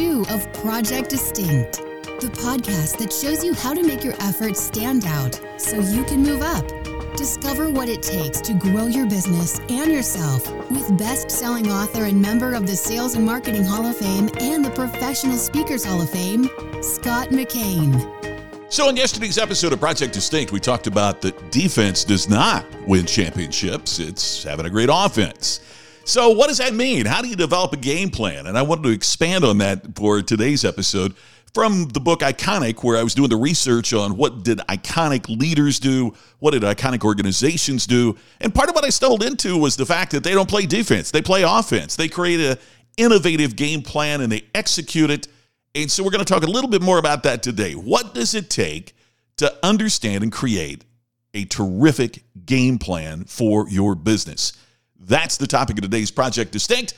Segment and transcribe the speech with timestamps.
[0.00, 1.72] two of Project Distinct,
[2.22, 6.22] the podcast that shows you how to make your efforts stand out so you can
[6.22, 6.66] move up.
[7.18, 12.18] Discover what it takes to grow your business and yourself with best selling author and
[12.20, 16.08] member of the Sales and Marketing Hall of Fame and the Professional Speakers Hall of
[16.08, 16.48] Fame,
[16.80, 17.92] Scott McKain.
[18.72, 23.04] So, in yesterday's episode of Project Distinct, we talked about that defense does not win
[23.04, 25.60] championships, it's having a great offense.
[26.04, 27.06] So, what does that mean?
[27.06, 28.46] How do you develop a game plan?
[28.46, 31.14] And I wanted to expand on that for today's episode
[31.52, 35.78] from the book Iconic, where I was doing the research on what did iconic leaders
[35.78, 39.86] do, what did iconic organizations do, and part of what I stumbled into was the
[39.86, 41.96] fact that they don't play defense; they play offense.
[41.96, 42.56] They create an
[42.96, 45.28] innovative game plan and they execute it.
[45.74, 47.74] And so, we're going to talk a little bit more about that today.
[47.74, 48.94] What does it take
[49.36, 50.84] to understand and create
[51.34, 54.54] a terrific game plan for your business?
[55.00, 56.94] That's the topic of today's Project Distinct.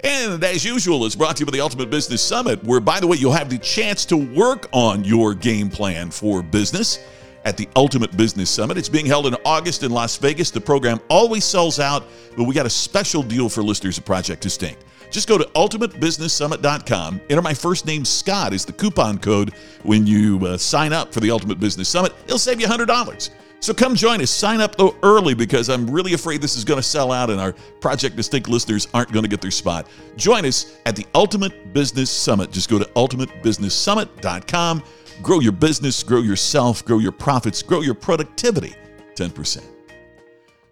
[0.00, 3.06] And as usual, it's brought to you by the Ultimate Business Summit, where, by the
[3.06, 6.98] way, you'll have the chance to work on your game plan for business
[7.44, 8.76] at the Ultimate Business Summit.
[8.76, 10.50] It's being held in August in Las Vegas.
[10.50, 12.04] The program always sells out,
[12.36, 14.84] but we got a special deal for listeners of Project Distinct.
[15.10, 17.20] Just go to ultimatebusinesssummit.com.
[17.30, 21.20] Enter my first name, Scott, is the coupon code when you uh, sign up for
[21.20, 22.12] the Ultimate Business Summit.
[22.24, 23.30] It'll save you $100.
[23.64, 24.30] So come join us.
[24.30, 27.40] Sign up though early because I'm really afraid this is going to sell out and
[27.40, 29.88] our Project Distinct listeners aren't going to get their spot.
[30.18, 32.50] Join us at the Ultimate Business Summit.
[32.50, 34.82] Just go to ultimatebusinesssummit.com.
[35.22, 38.74] Grow your business, grow yourself, grow your profits, grow your productivity
[39.14, 39.64] 10%.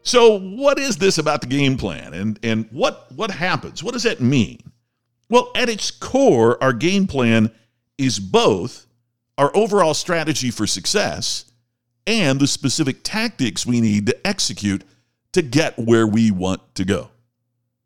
[0.02, 3.82] So, what is this about the game plan and, and what, what happens?
[3.82, 4.58] What does that mean?
[5.30, 7.52] Well, at its core, our game plan
[7.96, 8.86] is both
[9.38, 11.46] our overall strategy for success
[12.06, 14.84] and the specific tactics we need to execute
[15.32, 17.10] to get where we want to go.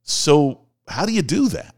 [0.02, 1.74] So, how do you do that?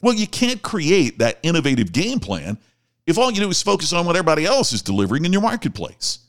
[0.00, 2.58] Well, you can't create that innovative game plan
[3.06, 6.20] if all you do is focus on what everybody else is delivering in your marketplace.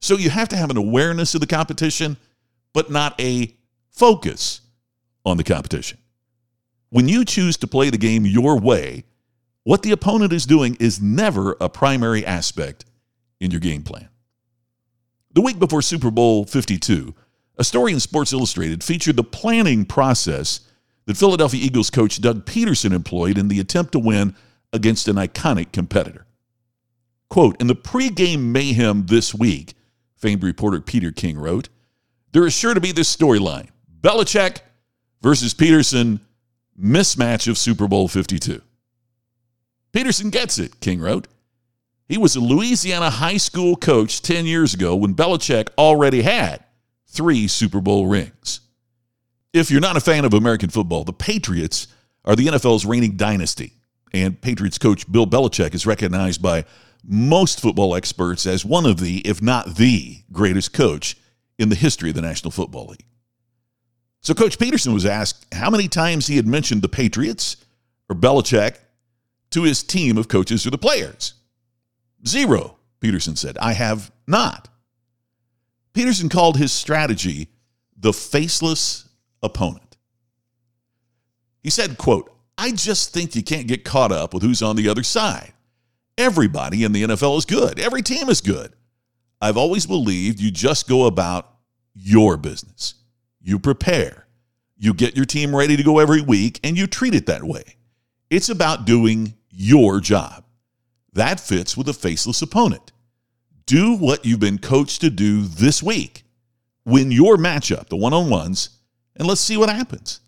[0.00, 2.16] So, you have to have an awareness of the competition,
[2.72, 3.54] but not a
[3.90, 4.60] focus
[5.24, 5.98] on the competition.
[6.90, 9.04] When you choose to play the game your way,
[9.64, 12.86] what the opponent is doing is never a primary aspect
[13.40, 14.08] in your game plan.
[15.32, 17.14] The week before Super Bowl 52,
[17.58, 20.60] a story in Sports Illustrated featured the planning process
[21.04, 24.34] that Philadelphia Eagles coach Doug Pederson employed in the attempt to win
[24.72, 26.26] against an iconic competitor.
[27.28, 29.74] Quote, in the pregame mayhem this week,
[30.16, 31.68] famed reporter Peter King wrote,
[32.32, 33.68] there is sure to be this storyline
[34.00, 34.58] Belichick
[35.22, 36.20] versus Pederson
[36.80, 38.62] mismatch of Super Bowl 52.
[39.92, 41.26] Pederson gets it, King wrote.
[42.08, 46.64] He was a Louisiana high school coach 10 years ago when Belichick already had
[47.06, 48.60] three Super Bowl rings.
[49.52, 51.86] If you're not a fan of American football, the Patriots
[52.24, 53.72] are the NFL's reigning dynasty,
[54.12, 56.64] and Patriots coach Bill Belichick is recognized by
[57.04, 61.16] most football experts as one of the, if not the, greatest coach
[61.58, 63.04] in the history of the National Football League.
[64.20, 67.56] So Coach Pederson was asked how many times he had mentioned the Patriots
[68.08, 68.78] or Belichick
[69.50, 71.34] to his team of coaches or the players.
[72.26, 73.58] Zero, Pederson said.
[73.58, 74.68] I have not.
[75.94, 77.48] Pederson called his strategy
[77.96, 79.08] the faceless
[79.42, 79.96] opponent.
[81.62, 84.88] He said, quote, I just think you can't get caught up with who's on the
[84.88, 85.52] other side.
[86.16, 87.78] Everybody in the NFL is good.
[87.78, 88.72] Every team is good.
[89.40, 91.48] I've always believed you just go about
[91.94, 92.94] your business.
[93.40, 94.26] You prepare.
[94.76, 97.76] You get your team ready to go every week and you treat it that way.
[98.30, 100.44] It's about doing your job.
[101.18, 102.92] That fits with a faceless opponent.
[103.66, 106.22] Do what you've been coached to do this week.
[106.84, 108.70] Win your matchup, the one on ones,
[109.16, 110.20] and let's see what happens.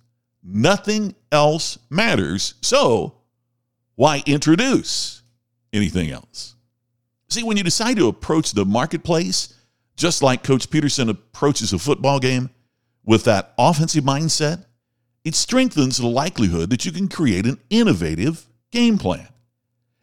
[0.43, 2.55] Nothing else matters.
[2.61, 3.19] So,
[3.95, 5.23] why introduce
[5.73, 6.57] anything else?
[7.29, 9.55] See, when you decide to approach the marketplace,
[9.97, 12.51] just like Coach Pederson approaches a football game
[13.05, 14.65] with that offensive mindset,
[15.23, 19.29] it strengthens the likelihood that you can create an innovative game plan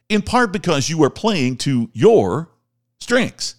[0.09, 2.49] in part because you are playing to your
[2.99, 3.55] strengths.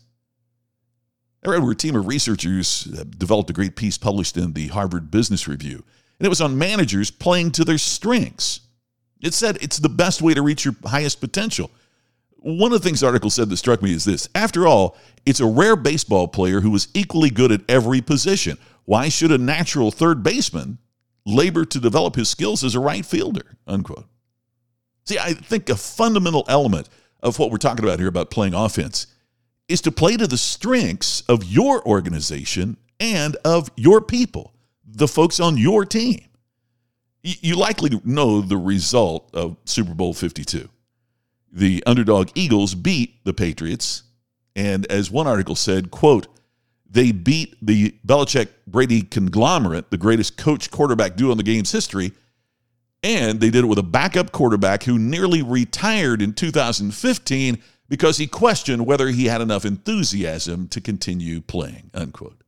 [1.45, 5.11] I read where a team of researchers developed a great piece published in the Harvard
[5.11, 5.85] Business Review,
[6.19, 8.61] and it was on managers playing to their strengths.
[9.21, 11.71] It said it's the best way to reach your highest potential.
[12.41, 14.97] One of the things the article said that struck me is this After all,
[15.27, 18.59] it's a rare baseball player who is equally good at every position.
[18.85, 20.79] Why should a natural third baseman
[21.27, 23.57] labor to develop his skills as a right fielder?
[23.67, 24.07] Unquote.
[25.09, 26.91] See, I think a fundamental element
[27.23, 29.07] of what we're talking about here about playing offense
[29.67, 34.53] is to play to the strengths of your organization and of your people,
[34.85, 36.21] the folks on your team.
[37.23, 40.69] You likely know the result of Super Bowl 52.
[41.53, 44.05] the underdog Eagles beat the Patriots.
[44.57, 46.27] And as one article said, quote,
[46.91, 52.13] they beat the Belichick Brady conglomerate, the greatest coach quarterback duo in the game's history.
[53.03, 58.27] And they did it with a backup quarterback who nearly retired in 2015 because he
[58.27, 62.43] questioned whether he had enough enthusiasm to continue playing, unquote.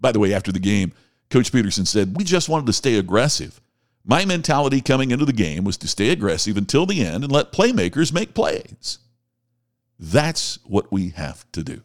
[0.00, 0.92] By the way, after the game,
[1.30, 3.60] Coach Pederson said, We just wanted to stay aggressive.
[4.04, 7.52] My mentality coming into the game was to stay aggressive until the end and let
[7.52, 8.98] playmakers make plays.
[9.98, 11.82] That's what we have to do.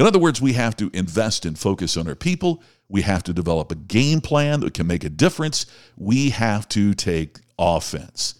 [0.00, 2.62] In other words, we have to invest and focus on our people.
[2.88, 5.66] We have to develop a game plan that can make a difference.
[5.94, 8.36] We have to take offense.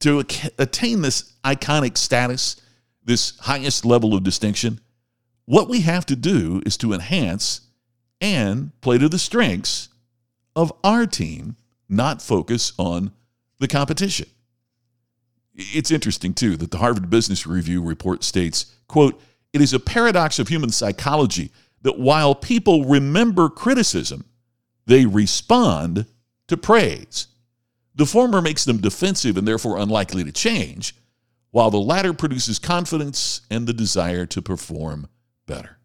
[0.00, 0.18] To
[0.58, 2.56] attain this iconic status,
[3.02, 4.80] this highest level of distinction,
[5.46, 7.62] what we have to do is to enhance
[8.20, 9.88] and play to the strengths
[10.54, 11.56] of our team,
[11.88, 13.12] not focus on
[13.60, 14.28] the competition.
[15.54, 19.18] It's interesting too that the Harvard Business Review report states, quote,
[19.52, 21.50] it is a paradox of human psychology
[21.82, 24.24] that while people remember criticism,
[24.86, 26.06] they respond
[26.48, 27.28] to praise.
[27.94, 30.94] The former makes them defensive and therefore unlikely to change,
[31.50, 35.08] while the latter produces confidence and the desire to perform
[35.46, 35.78] better.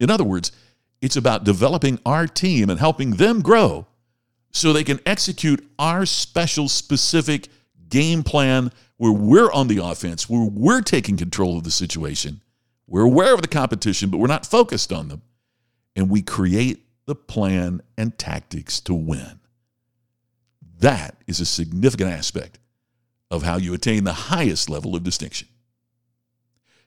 [0.00, 0.52] In other words,
[1.00, 3.86] it's about developing our team and helping them grow
[4.50, 7.48] so they can execute our special, specific
[7.88, 12.40] game plan where we're on the offense, where we're taking control of the situation.
[12.86, 15.22] We're aware of the competition, but we're not focused on them.
[15.94, 19.40] And we create the plan and tactics to win.
[20.80, 22.58] That is a significant aspect
[23.30, 25.48] of how you attain the highest level of distinction.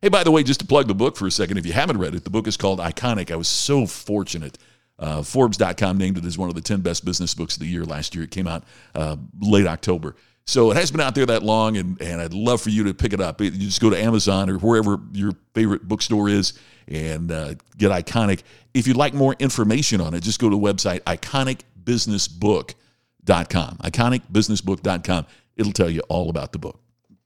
[0.02, 1.98] Hey, by the way, just to plug the book for a second, if you haven't
[1.98, 3.32] read it, the book is called Iconic.
[3.32, 4.58] I was so fortunate.
[4.98, 7.84] Uh, Forbes.com named it as one of the 10 best business books of the year
[7.84, 8.24] last year.
[8.24, 8.64] It came out
[8.96, 10.16] uh, late October.
[10.50, 12.94] So it has been out there that long, and, and I'd love for you to
[12.96, 13.40] pick it up.
[13.40, 16.54] You just go to Amazon or wherever your favorite bookstore is
[16.88, 18.42] and uh, get Iconic.
[18.74, 23.78] If you'd like more information on it, just go to the website iconicbusinessbook.com.
[23.78, 25.26] Iconicbusinessbook.com.
[25.56, 26.80] It'll tell you all about the book.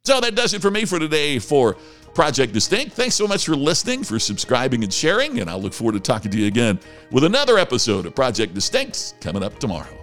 [0.04, 1.78] So that does it for me for today for
[2.14, 2.94] Project Distinct.
[2.94, 6.30] Thanks so much for listening, for subscribing and sharing, and I'll look forward to talking
[6.30, 6.78] to you again
[7.10, 10.03] with another episode of Project Distinct coming up tomorrow.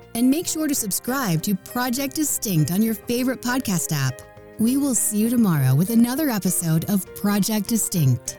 [0.15, 4.21] and make sure to subscribe to Project Distinct on your favorite podcast app.
[4.59, 8.37] We will see you tomorrow with another episode of Project Distinct.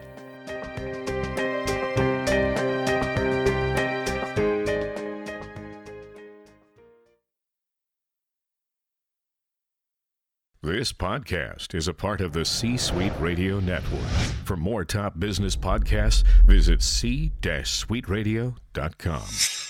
[10.65, 14.09] This podcast is a part of the C Suite Radio Network.
[14.45, 19.62] For more top business podcasts, visit c-suiteradio.com.